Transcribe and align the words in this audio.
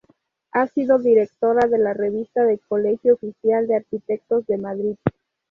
Ha 0.51 0.65
sido 0.65 0.97
directora 0.97 1.67
de 1.67 1.77
la 1.77 1.93
Revista 1.93 2.43
del 2.43 2.59
Colegio 2.67 3.13
Oficial 3.13 3.67
de 3.67 3.75
Arquitectos 3.75 4.47
de 4.47 4.57
Madrid. 4.57 4.95